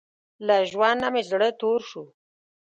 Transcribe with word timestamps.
له 0.47 0.55
ژوند 0.69 0.99
نۀ 1.03 1.09
مې 1.13 1.21
زړه 1.29 1.49
تور 1.59 1.79
شو 1.89 2.03